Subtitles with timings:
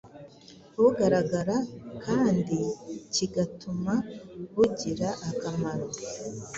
[0.81, 1.57] bugaragara
[2.05, 2.59] kandi
[3.13, 3.93] kigatuma
[4.55, 5.87] bugira akamaro.